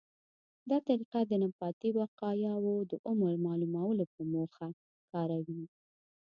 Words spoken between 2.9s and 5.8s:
د عمر معلومولو په موخه کاروي.